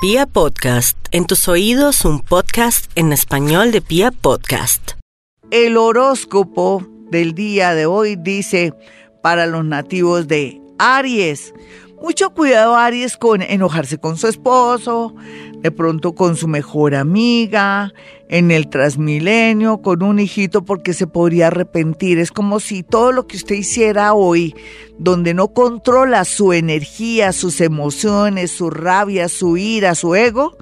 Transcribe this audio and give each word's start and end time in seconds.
Pia 0.00 0.26
Podcast, 0.26 0.96
en 1.10 1.26
tus 1.26 1.48
oídos 1.48 2.04
un 2.04 2.20
podcast 2.20 2.88
en 2.94 3.12
español 3.12 3.72
de 3.72 3.80
Pia 3.80 4.12
Podcast. 4.12 4.92
El 5.50 5.76
horóscopo 5.76 6.86
del 7.10 7.34
día 7.34 7.74
de 7.74 7.86
hoy 7.86 8.14
dice 8.14 8.72
para 9.24 9.46
los 9.46 9.64
nativos 9.64 10.28
de 10.28 10.60
Aries. 10.78 11.52
Mucho 12.00 12.30
cuidado 12.30 12.76
Aries 12.76 13.16
con 13.16 13.42
enojarse 13.42 13.98
con 13.98 14.16
su 14.16 14.28
esposo, 14.28 15.16
de 15.62 15.70
pronto 15.70 16.14
con 16.14 16.36
su 16.36 16.48
mejor 16.48 16.94
amiga, 16.94 17.92
en 18.28 18.50
el 18.50 18.68
transmilenio, 18.68 19.82
con 19.82 20.02
un 20.02 20.18
hijito 20.20 20.64
porque 20.64 20.94
se 20.94 21.06
podría 21.06 21.48
arrepentir. 21.48 22.18
Es 22.18 22.30
como 22.30 22.60
si 22.60 22.82
todo 22.82 23.12
lo 23.12 23.26
que 23.26 23.36
usted 23.36 23.56
hiciera 23.56 24.12
hoy, 24.14 24.54
donde 24.98 25.34
no 25.34 25.48
controla 25.48 26.24
su 26.24 26.52
energía, 26.52 27.32
sus 27.32 27.60
emociones, 27.60 28.50
su 28.50 28.70
rabia, 28.70 29.28
su 29.28 29.56
ira, 29.56 29.94
su 29.94 30.14
ego, 30.14 30.56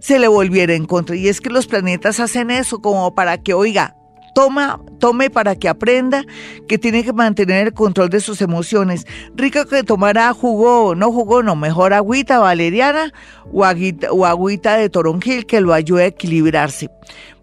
se 0.00 0.18
le 0.18 0.28
volviera 0.28 0.74
en 0.74 0.86
contra. 0.86 1.16
Y 1.16 1.28
es 1.28 1.40
que 1.40 1.50
los 1.50 1.66
planetas 1.66 2.20
hacen 2.20 2.50
eso 2.50 2.80
como 2.80 3.14
para 3.14 3.38
que, 3.38 3.54
oiga, 3.54 3.96
Toma, 4.34 4.80
tome 4.98 5.28
para 5.30 5.56
que 5.56 5.68
aprenda 5.68 6.24
que 6.68 6.78
tiene 6.78 7.04
que 7.04 7.12
mantener 7.12 7.66
el 7.66 7.72
control 7.74 8.08
de 8.08 8.20
sus 8.20 8.40
emociones. 8.40 9.06
Rico 9.34 9.66
que 9.66 9.82
tomara 9.82 10.32
jugo, 10.32 10.94
no 10.94 11.12
jugo, 11.12 11.42
no, 11.42 11.54
mejor 11.56 11.92
agüita 11.92 12.38
valeriana 12.38 13.12
o, 13.52 13.64
o 14.10 14.26
agüita 14.26 14.76
de 14.76 14.88
toronjil 14.88 15.44
que 15.46 15.60
lo 15.60 15.74
ayude 15.74 16.04
a 16.04 16.06
equilibrarse. 16.06 16.88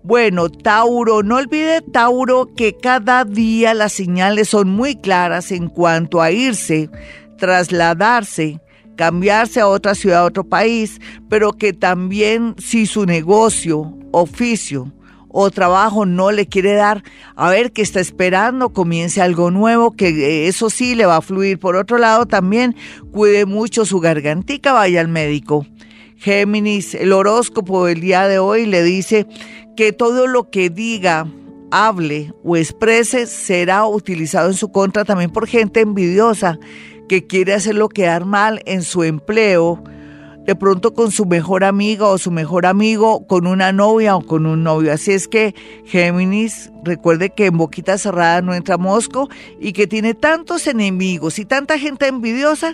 Bueno, 0.01 0.49
Tauro, 0.49 1.23
no 1.23 1.35
olvide 1.35 1.81
Tauro 1.81 2.53
que 2.55 2.75
cada 2.77 3.25
día 3.25 3.73
las 3.73 3.91
señales 3.91 4.49
son 4.49 4.69
muy 4.69 4.95
claras 4.95 5.51
en 5.51 5.67
cuanto 5.67 6.21
a 6.21 6.31
irse, 6.31 6.89
trasladarse, 7.37 8.61
cambiarse 8.95 9.59
a 9.59 9.67
otra 9.67 9.95
ciudad, 9.95 10.21
a 10.21 10.25
otro 10.25 10.45
país, 10.45 10.99
pero 11.29 11.51
que 11.51 11.73
también 11.73 12.55
si 12.57 12.85
su 12.85 13.05
negocio, 13.05 13.93
oficio, 14.11 14.93
o 15.29 15.49
trabajo 15.51 16.05
no 16.05 16.31
le 16.31 16.47
quiere 16.47 16.73
dar, 16.73 17.03
a 17.35 17.49
ver 17.49 17.71
qué 17.71 17.81
está 17.81 17.99
esperando, 17.99 18.69
comience 18.69 19.21
algo 19.21 19.51
nuevo, 19.51 19.91
que 19.91 20.09
eh, 20.09 20.47
eso 20.47 20.69
sí 20.69 20.95
le 20.95 21.05
va 21.05 21.17
a 21.17 21.21
fluir. 21.21 21.59
Por 21.59 21.75
otro 21.75 21.97
lado, 21.97 22.25
también 22.25 22.75
cuide 23.11 23.45
mucho 23.45 23.85
su 23.85 23.99
gargantica, 23.99 24.73
vaya 24.73 25.01
al 25.01 25.07
médico. 25.07 25.65
Géminis, 26.17 26.95
el 26.95 27.13
horóscopo 27.13 27.85
del 27.85 28.01
día 28.01 28.27
de 28.27 28.39
hoy 28.39 28.65
le 28.65 28.83
dice 28.83 29.25
que 29.77 29.93
todo 29.93 30.27
lo 30.27 30.49
que 30.49 30.69
diga, 30.69 31.27
hable 31.71 32.33
o 32.43 32.57
exprese 32.57 33.27
será 33.27 33.85
utilizado 33.85 34.49
en 34.49 34.55
su 34.55 34.71
contra 34.71 35.05
también 35.05 35.31
por 35.31 35.47
gente 35.47 35.81
envidiosa 35.81 36.59
que 37.07 37.25
quiere 37.25 37.53
hacerlo 37.53 37.89
quedar 37.89 38.25
mal 38.25 38.61
en 38.65 38.83
su 38.83 39.03
empleo, 39.03 39.83
de 40.45 40.55
pronto 40.55 40.93
con 40.93 41.11
su 41.11 41.25
mejor 41.25 41.63
amiga 41.63 42.07
o 42.07 42.17
su 42.17 42.31
mejor 42.31 42.65
amigo, 42.65 43.27
con 43.27 43.45
una 43.45 43.71
novia 43.71 44.15
o 44.15 44.21
con 44.21 44.45
un 44.45 44.63
novio. 44.63 44.91
Así 44.91 45.11
es 45.11 45.27
que 45.27 45.53
Géminis, 45.85 46.71
recuerde 46.83 47.29
que 47.29 47.47
en 47.47 47.57
boquita 47.57 47.97
cerrada 47.97 48.41
no 48.41 48.53
entra 48.53 48.77
mosco 48.77 49.29
y 49.59 49.73
que 49.73 49.85
tiene 49.85 50.13
tantos 50.13 50.65
enemigos 50.67 51.39
y 51.39 51.45
tanta 51.45 51.77
gente 51.77 52.07
envidiosa 52.07 52.73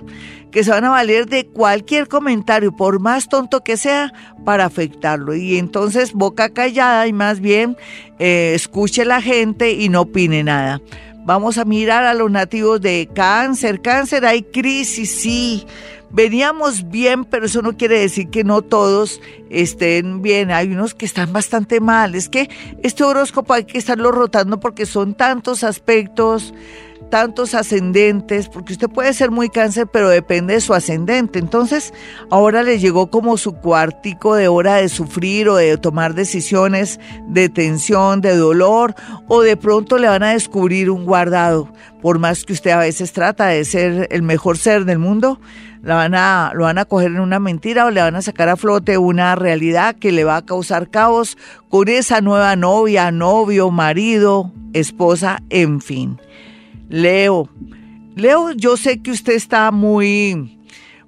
que 0.51 0.63
se 0.63 0.71
van 0.71 0.85
a 0.85 0.89
valer 0.89 1.25
de 1.25 1.47
cualquier 1.47 2.07
comentario, 2.07 2.73
por 2.73 3.01
más 3.01 3.27
tonto 3.27 3.61
que 3.61 3.75
sea, 3.75 4.13
para 4.45 4.65
afectarlo. 4.65 5.35
Y 5.35 5.57
entonces 5.57 6.13
boca 6.13 6.49
callada 6.49 7.07
y 7.07 7.13
más 7.13 7.41
bien 7.41 7.75
eh, 8.19 8.53
escuche 8.55 9.03
la 9.03 9.21
gente 9.21 9.73
y 9.73 9.89
no 9.89 10.01
opine 10.01 10.43
nada. 10.43 10.81
Vamos 11.25 11.57
a 11.57 11.65
mirar 11.65 12.05
a 12.05 12.13
los 12.13 12.29
nativos 12.29 12.79
de 12.79 13.09
cáncer. 13.13 13.81
Cáncer, 13.81 14.25
hay 14.25 14.43
crisis, 14.43 15.09
sí 15.09 15.65
veníamos 16.15 16.89
bien, 16.89 17.25
pero 17.25 17.45
eso 17.45 17.61
no 17.61 17.75
quiere 17.75 17.99
decir 17.99 18.29
que 18.29 18.45
no 18.45 18.61
todos 18.61 19.21
estén 19.49 20.21
bien. 20.21 20.49
Hay 20.49 20.71
unos 20.71 20.95
que 20.95 21.05
están 21.05 21.33
bastante 21.33 21.81
mal. 21.81 22.15
Es 22.15 22.29
que 22.29 22.49
este 22.83 23.03
horóscopo 23.03 23.53
hay 23.53 23.65
que 23.65 23.77
estarlo 23.77 24.11
rotando 24.11 24.59
porque 24.59 24.85
son 24.85 25.13
tantos 25.13 25.63
aspectos 25.63 26.53
tantos 27.09 27.53
ascendentes, 27.53 28.49
porque 28.49 28.73
usted 28.73 28.89
puede 28.89 29.13
ser 29.13 29.31
muy 29.31 29.49
cáncer, 29.49 29.87
pero 29.87 30.09
depende 30.09 30.55
de 30.55 30.61
su 30.61 30.73
ascendente. 30.73 31.39
Entonces, 31.39 31.93
ahora 32.29 32.63
le 32.63 32.79
llegó 32.79 33.09
como 33.09 33.37
su 33.37 33.53
cuartico 33.53 34.35
de 34.35 34.47
hora 34.47 34.75
de 34.75 34.89
sufrir 34.89 35.49
o 35.49 35.55
de 35.55 35.77
tomar 35.77 36.13
decisiones 36.13 36.99
de 37.27 37.49
tensión, 37.49 38.21
de 38.21 38.35
dolor, 38.35 38.95
o 39.27 39.41
de 39.41 39.55
pronto 39.57 39.97
le 39.97 40.07
van 40.07 40.23
a 40.23 40.33
descubrir 40.33 40.89
un 40.89 41.05
guardado. 41.05 41.71
Por 42.01 42.19
más 42.19 42.43
que 42.43 42.53
usted 42.53 42.71
a 42.71 42.79
veces 42.79 43.13
trata 43.13 43.47
de 43.47 43.65
ser 43.65 44.07
el 44.11 44.21
mejor 44.21 44.57
ser 44.57 44.85
del 44.85 44.99
mundo, 44.99 45.39
la 45.85 45.93
van 45.93 46.15
a, 46.15 46.51
lo 46.55 46.63
van 46.63 46.79
a 46.79 46.85
coger 46.85 47.11
en 47.11 47.19
una 47.19 47.37
mentira 47.37 47.85
o 47.85 47.91
le 47.91 48.01
van 48.01 48.15
a 48.15 48.23
sacar 48.23 48.49
a 48.49 48.57
flote 48.57 48.97
una 48.97 49.35
realidad 49.35 49.95
que 49.95 50.11
le 50.11 50.23
va 50.23 50.37
a 50.37 50.45
causar 50.45 50.89
caos 50.89 51.37
con 51.69 51.87
esa 51.89 52.21
nueva 52.21 52.55
novia, 52.55 53.11
novio, 53.11 53.69
marido, 53.69 54.51
esposa, 54.73 55.43
en 55.51 55.81
fin. 55.81 56.19
Leo, 56.89 57.49
Leo, 58.15 58.51
yo 58.51 58.77
sé 58.77 59.03
que 59.03 59.11
usted 59.11 59.33
está 59.33 59.69
muy 59.69 60.54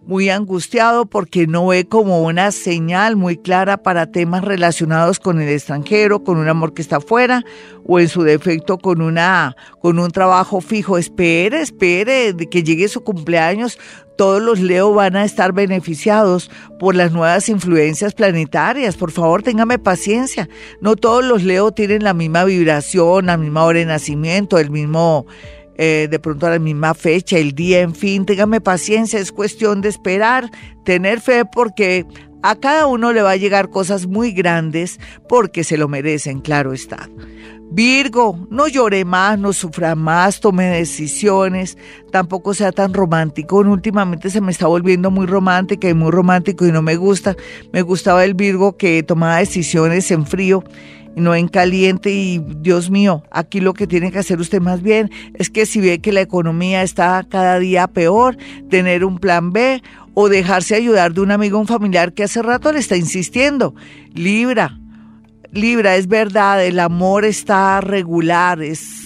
muy 0.07 0.29
angustiado 0.29 1.05
porque 1.05 1.47
no 1.47 1.67
ve 1.67 1.85
como 1.85 2.23
una 2.23 2.51
señal 2.53 3.17
muy 3.17 3.37
clara 3.37 3.83
para 3.83 4.09
temas 4.09 4.41
relacionados 4.41 5.19
con 5.19 5.41
el 5.41 5.49
extranjero, 5.49 6.23
con 6.23 6.37
un 6.37 6.47
amor 6.47 6.73
que 6.73 6.81
está 6.81 6.97
afuera 6.97 7.43
o 7.85 7.99
en 7.99 8.07
su 8.07 8.23
defecto 8.23 8.77
con 8.77 9.01
una 9.01 9.57
con 9.81 9.99
un 9.99 10.09
trabajo 10.09 10.61
fijo. 10.61 10.97
Espere, 10.97 11.61
espere 11.61 12.33
que 12.49 12.63
llegue 12.63 12.87
su 12.87 13.03
cumpleaños. 13.03 13.77
Todos 14.17 14.41
los 14.41 14.61
Leo 14.61 14.93
van 14.93 15.17
a 15.17 15.25
estar 15.25 15.51
beneficiados 15.51 16.49
por 16.79 16.95
las 16.95 17.11
nuevas 17.11 17.49
influencias 17.49 18.13
planetarias. 18.13 18.95
Por 18.95 19.11
favor, 19.11 19.43
téngame 19.43 19.77
paciencia. 19.77 20.47
No 20.79 20.95
todos 20.95 21.23
los 21.23 21.43
Leo 21.43 21.71
tienen 21.71 22.05
la 22.05 22.13
misma 22.13 22.45
vibración, 22.45 23.25
la 23.25 23.37
misma 23.37 23.65
hora 23.65 23.79
de 23.79 23.85
nacimiento, 23.85 24.57
el 24.57 24.71
mismo 24.71 25.27
eh, 25.77 26.07
de 26.09 26.19
pronto 26.19 26.47
a 26.47 26.51
la 26.51 26.59
misma 26.59 26.93
fecha, 26.93 27.37
el 27.37 27.53
día, 27.53 27.81
en 27.81 27.93
fin, 27.93 28.25
téngame 28.25 28.61
paciencia, 28.61 29.19
es 29.19 29.31
cuestión 29.31 29.81
de 29.81 29.89
esperar, 29.89 30.49
tener 30.83 31.21
fe 31.21 31.43
porque 31.45 32.05
a 32.43 32.55
cada 32.55 32.87
uno 32.87 33.13
le 33.13 33.21
va 33.21 33.31
a 33.31 33.35
llegar 33.35 33.69
cosas 33.69 34.07
muy 34.07 34.31
grandes 34.31 34.99
porque 35.27 35.63
se 35.63 35.77
lo 35.77 35.87
merecen, 35.87 36.39
claro 36.39 36.73
está. 36.73 37.09
Virgo, 37.69 38.47
no 38.49 38.69
llore 38.69 39.03
más, 39.03 39.37
no 39.37 39.51
sufra 39.51 39.93
más, 39.93 40.39
tome 40.39 40.65
decisiones, 40.65 41.77
tampoco 42.11 42.53
sea 42.53 42.71
tan 42.71 42.93
romántico. 42.93 43.57
Últimamente 43.57 44.29
se 44.29 44.39
me 44.39 44.51
está 44.51 44.67
volviendo 44.67 45.11
muy 45.11 45.25
romántica 45.25 45.89
y 45.89 45.93
muy 45.93 46.11
romántico 46.11 46.65
y 46.65 46.71
no 46.71 46.81
me 46.81 46.95
gusta. 46.95 47.35
Me 47.73 47.81
gustaba 47.81 48.23
el 48.23 48.35
Virgo 48.35 48.77
que 48.77 49.03
tomaba 49.03 49.37
decisiones 49.39 50.09
en 50.11 50.25
frío 50.25 50.63
no 51.17 51.35
en 51.35 51.47
caliente 51.47 52.11
y 52.11 52.39
Dios 52.39 52.89
mío, 52.89 53.23
aquí 53.31 53.59
lo 53.59 53.73
que 53.73 53.87
tiene 53.87 54.11
que 54.11 54.19
hacer 54.19 54.39
usted 54.39 54.61
más 54.61 54.81
bien 54.81 55.09
es 55.33 55.49
que 55.49 55.65
si 55.65 55.81
ve 55.81 55.99
que 55.99 56.11
la 56.11 56.21
economía 56.21 56.83
está 56.83 57.25
cada 57.27 57.59
día 57.59 57.87
peor, 57.87 58.37
tener 58.69 59.03
un 59.03 59.17
plan 59.17 59.51
B 59.51 59.81
o 60.13 60.29
dejarse 60.29 60.75
ayudar 60.75 61.13
de 61.13 61.21
un 61.21 61.31
amigo 61.31 61.57
o 61.57 61.61
un 61.61 61.67
familiar 61.67 62.13
que 62.13 62.23
hace 62.23 62.41
rato 62.41 62.71
le 62.71 62.79
está 62.79 62.95
insistiendo. 62.95 63.75
Libra, 64.13 64.79
Libra, 65.51 65.95
es 65.95 66.07
verdad, 66.07 66.63
el 66.63 66.79
amor 66.79 67.25
está 67.25 67.81
regular, 67.81 68.61
es 68.61 68.96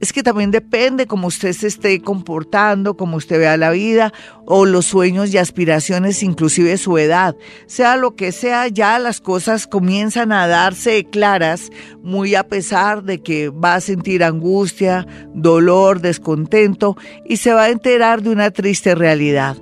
es 0.00 0.14
que 0.14 0.22
también 0.22 0.50
depende 0.50 1.06
cómo 1.06 1.28
usted 1.28 1.52
se 1.52 1.66
esté 1.66 2.00
comportando, 2.00 2.96
cómo 2.96 3.18
usted 3.18 3.38
vea 3.38 3.58
la 3.58 3.70
vida 3.70 4.12
o 4.46 4.64
los 4.64 4.86
sueños 4.86 5.32
y 5.32 5.38
aspiraciones, 5.38 6.22
inclusive 6.22 6.78
su 6.78 6.96
edad. 6.96 7.36
Sea 7.66 7.96
lo 7.96 8.16
que 8.16 8.32
sea, 8.32 8.66
ya 8.68 8.98
las 8.98 9.20
cosas 9.20 9.66
comienzan 9.66 10.32
a 10.32 10.46
darse 10.46 11.04
claras, 11.04 11.70
muy 12.02 12.34
a 12.34 12.48
pesar 12.48 13.02
de 13.02 13.22
que 13.22 13.50
va 13.50 13.74
a 13.74 13.80
sentir 13.82 14.24
angustia, 14.24 15.06
dolor, 15.34 16.00
descontento 16.00 16.96
y 17.26 17.36
se 17.36 17.52
va 17.52 17.64
a 17.64 17.70
enterar 17.70 18.22
de 18.22 18.30
una 18.30 18.50
triste 18.50 18.94
realidad. 18.94 19.58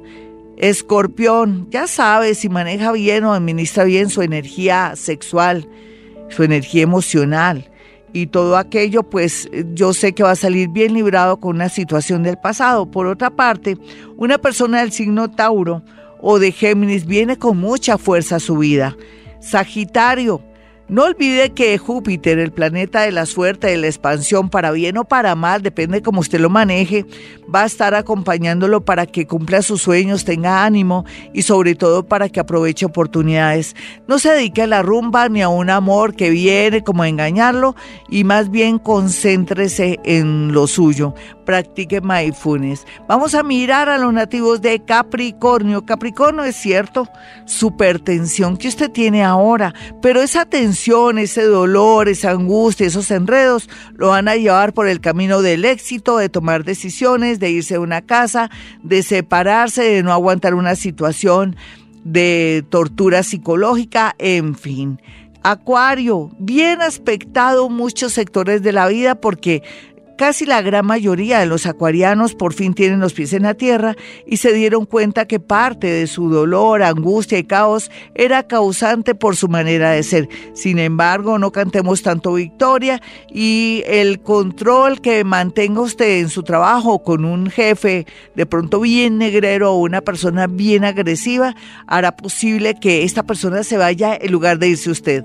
Escorpión, 0.56 1.68
ya 1.70 1.88
sabe 1.88 2.36
si 2.36 2.48
maneja 2.48 2.92
bien 2.92 3.24
o 3.24 3.32
administra 3.32 3.84
bien 3.84 4.08
su 4.08 4.22
energía 4.22 4.92
sexual, 4.94 5.68
su 6.28 6.44
energía 6.44 6.82
emocional 6.82 7.68
y 8.12 8.26
todo 8.26 8.56
aquello, 8.56 9.02
pues 9.02 9.48
yo 9.74 9.92
sé 9.92 10.12
que 10.12 10.22
va 10.22 10.32
a 10.32 10.36
salir 10.36 10.68
bien 10.68 10.94
librado 10.94 11.38
con 11.38 11.56
una 11.56 11.68
situación 11.68 12.22
del 12.22 12.38
pasado. 12.38 12.90
Por 12.90 13.06
otra 13.06 13.30
parte, 13.30 13.76
una 14.16 14.38
persona 14.38 14.80
del 14.80 14.92
signo 14.92 15.30
Tauro 15.30 15.82
o 16.20 16.38
de 16.38 16.52
Géminis 16.52 17.06
viene 17.06 17.36
con 17.36 17.58
mucha 17.58 17.98
fuerza 17.98 18.36
a 18.36 18.40
su 18.40 18.58
vida. 18.58 18.96
Sagitario, 19.40 20.42
no 20.88 21.04
olvide 21.04 21.50
que 21.50 21.76
Júpiter, 21.78 22.38
el 22.38 22.52
planeta 22.52 23.02
de 23.02 23.12
la 23.12 23.26
suerte, 23.26 23.66
de 23.66 23.76
la 23.76 23.86
expansión, 23.86 24.48
para 24.48 24.70
bien 24.70 24.96
o 24.96 25.04
para 25.04 25.34
mal, 25.34 25.62
depende 25.62 25.98
de 25.98 26.02
cómo 26.02 26.20
usted 26.20 26.40
lo 26.40 26.50
maneje, 26.50 27.04
va 27.54 27.62
a 27.62 27.66
estar 27.66 27.94
acompañándolo 27.94 28.84
para 28.84 29.06
que 29.06 29.26
cumpla 29.26 29.62
sus 29.62 29.82
sueños, 29.82 30.24
tenga 30.24 30.64
ánimo 30.64 31.04
y 31.32 31.42
sobre 31.42 31.74
todo 31.74 32.06
para 32.06 32.28
que 32.28 32.40
aproveche 32.40 32.86
oportunidades. 32.86 33.76
No 34.06 34.18
se 34.18 34.30
dedique 34.30 34.62
a 34.62 34.66
la 34.66 34.82
rumba 34.82 35.28
ni 35.28 35.42
a 35.42 35.48
un 35.48 35.70
amor 35.70 36.14
que 36.14 36.30
viene 36.30 36.82
como 36.82 37.02
a 37.02 37.08
engañarlo 37.08 37.74
y 38.08 38.24
más 38.24 38.50
bien 38.50 38.78
concéntrese 38.78 39.98
en 40.04 40.52
lo 40.52 40.66
suyo. 40.66 41.14
practique 41.48 42.02
mindfulness. 42.02 42.86
Vamos 43.08 43.34
a 43.34 43.42
mirar 43.42 43.88
a 43.88 43.96
los 43.96 44.12
nativos 44.12 44.60
de 44.60 44.84
Capricornio. 44.84 45.86
Capricornio 45.86 46.44
es 46.44 46.56
cierto, 46.56 47.08
supertensión 47.46 48.58
que 48.58 48.68
usted 48.68 48.90
tiene 48.90 49.24
ahora, 49.24 49.72
pero 50.02 50.20
esa 50.20 50.44
tensión, 50.44 50.77
ese 51.18 51.42
dolor, 51.42 52.08
esa 52.08 52.30
angustia, 52.30 52.86
esos 52.86 53.10
enredos, 53.10 53.68
lo 53.94 54.08
van 54.08 54.28
a 54.28 54.36
llevar 54.36 54.72
por 54.72 54.88
el 54.88 55.00
camino 55.00 55.42
del 55.42 55.64
éxito, 55.64 56.16
de 56.16 56.28
tomar 56.28 56.64
decisiones, 56.64 57.40
de 57.40 57.50
irse 57.50 57.74
a 57.74 57.80
una 57.80 58.02
casa, 58.02 58.50
de 58.82 59.02
separarse, 59.02 59.82
de 59.82 60.02
no 60.02 60.12
aguantar 60.12 60.54
una 60.54 60.76
situación 60.76 61.56
de 62.04 62.64
tortura 62.70 63.22
psicológica, 63.22 64.14
en 64.18 64.54
fin. 64.54 65.00
Acuario, 65.42 66.30
bien 66.38 66.80
aspectado 66.80 67.68
muchos 67.68 68.12
sectores 68.12 68.62
de 68.62 68.72
la 68.72 68.88
vida 68.88 69.14
porque 69.14 69.62
Casi 70.18 70.46
la 70.46 70.62
gran 70.62 70.84
mayoría 70.84 71.38
de 71.38 71.46
los 71.46 71.64
acuarianos 71.64 72.34
por 72.34 72.52
fin 72.52 72.74
tienen 72.74 72.98
los 72.98 73.12
pies 73.12 73.32
en 73.34 73.44
la 73.44 73.54
tierra 73.54 73.94
y 74.26 74.38
se 74.38 74.52
dieron 74.52 74.84
cuenta 74.84 75.28
que 75.28 75.38
parte 75.38 75.86
de 75.86 76.08
su 76.08 76.28
dolor, 76.28 76.82
angustia 76.82 77.38
y 77.38 77.44
caos 77.44 77.88
era 78.16 78.42
causante 78.42 79.14
por 79.14 79.36
su 79.36 79.46
manera 79.46 79.92
de 79.92 80.02
ser. 80.02 80.28
Sin 80.54 80.80
embargo, 80.80 81.38
no 81.38 81.52
cantemos 81.52 82.02
tanto 82.02 82.32
victoria 82.34 83.00
y 83.32 83.84
el 83.86 84.20
control 84.20 85.00
que 85.00 85.22
mantenga 85.22 85.82
usted 85.82 86.18
en 86.18 86.30
su 86.30 86.42
trabajo 86.42 87.04
con 87.04 87.24
un 87.24 87.48
jefe 87.48 88.04
de 88.34 88.44
pronto 88.44 88.80
bien 88.80 89.18
negrero 89.18 89.72
o 89.72 89.78
una 89.78 90.00
persona 90.00 90.48
bien 90.48 90.84
agresiva 90.84 91.54
hará 91.86 92.16
posible 92.16 92.74
que 92.74 93.04
esta 93.04 93.22
persona 93.22 93.62
se 93.62 93.76
vaya 93.76 94.18
en 94.20 94.32
lugar 94.32 94.58
de 94.58 94.70
irse 94.70 94.90
usted. 94.90 95.22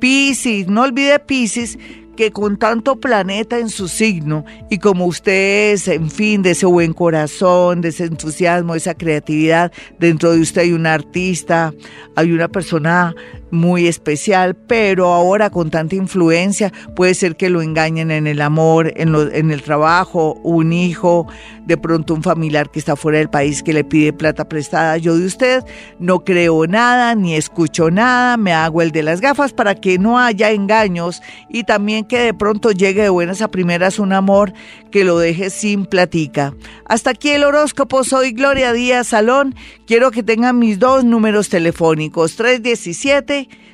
Piscis, 0.00 0.66
no 0.66 0.82
olvide 0.82 1.18
Piscis 1.18 1.78
que 2.16 2.30
con 2.30 2.56
tanto 2.56 2.96
planeta 2.96 3.58
en 3.58 3.68
su 3.68 3.88
signo 3.88 4.44
y 4.70 4.78
como 4.78 5.06
usted 5.06 5.72
es, 5.72 5.88
en 5.88 6.10
fin, 6.10 6.42
de 6.42 6.52
ese 6.52 6.66
buen 6.66 6.92
corazón, 6.92 7.80
de 7.80 7.88
ese 7.88 8.04
entusiasmo, 8.04 8.72
de 8.72 8.78
esa 8.78 8.94
creatividad, 8.94 9.72
dentro 9.98 10.32
de 10.32 10.40
usted 10.40 10.62
hay 10.62 10.72
un 10.72 10.86
artista, 10.86 11.72
hay 12.16 12.32
una 12.32 12.48
persona 12.48 13.14
muy 13.54 13.86
especial, 13.86 14.54
pero 14.54 15.12
ahora 15.12 15.50
con 15.50 15.70
tanta 15.70 15.96
influencia 15.96 16.72
puede 16.94 17.14
ser 17.14 17.36
que 17.36 17.48
lo 17.48 17.62
engañen 17.62 18.10
en 18.10 18.26
el 18.26 18.42
amor, 18.42 18.92
en, 18.96 19.14
en 19.14 19.50
el 19.50 19.62
trabajo, 19.62 20.34
un 20.42 20.72
hijo, 20.72 21.26
de 21.66 21.76
pronto 21.76 22.14
un 22.14 22.22
familiar 22.22 22.70
que 22.70 22.78
está 22.78 22.96
fuera 22.96 23.18
del 23.18 23.30
país 23.30 23.62
que 23.62 23.72
le 23.72 23.84
pide 23.84 24.12
plata 24.12 24.48
prestada. 24.48 24.96
Yo 24.98 25.16
de 25.16 25.26
usted 25.26 25.62
no 25.98 26.24
creo 26.24 26.66
nada, 26.66 27.14
ni 27.14 27.34
escucho 27.34 27.90
nada, 27.90 28.36
me 28.36 28.52
hago 28.52 28.82
el 28.82 28.90
de 28.90 29.02
las 29.02 29.20
gafas 29.20 29.52
para 29.52 29.74
que 29.74 29.98
no 29.98 30.18
haya 30.18 30.50
engaños 30.50 31.22
y 31.48 31.64
también 31.64 32.04
que 32.04 32.18
de 32.18 32.34
pronto 32.34 32.70
llegue 32.72 33.02
de 33.02 33.08
buenas 33.08 33.40
a 33.40 33.48
primeras 33.48 33.98
un 33.98 34.12
amor 34.12 34.52
que 34.90 35.04
lo 35.04 35.18
deje 35.18 35.50
sin 35.50 35.86
platica. 35.86 36.54
Hasta 36.86 37.10
aquí 37.10 37.30
el 37.30 37.44
horóscopo, 37.44 38.04
soy 38.04 38.32
Gloria 38.32 38.72
Díaz 38.72 39.08
Salón. 39.08 39.54
Quiero 39.86 40.10
que 40.10 40.22
tengan 40.22 40.58
mis 40.58 40.78
dos 40.78 41.04
números 41.04 41.48
telefónicos, 41.48 42.36
317 42.36 43.43